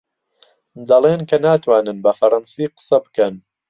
[0.89, 3.33] دەڵێن کە ناتوانن بە فەڕەنسی قسە بکەن.